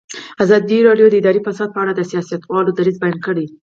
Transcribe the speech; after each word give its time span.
ازادي 0.43 0.77
راډیو 0.87 1.07
د 1.09 1.15
اداري 1.21 1.41
فساد 1.47 1.69
په 1.73 1.79
اړه 1.83 1.91
د 1.95 2.01
سیاستوالو 2.11 2.75
دریځ 2.77 2.95
بیان 3.03 3.17
کړی. 3.25 3.45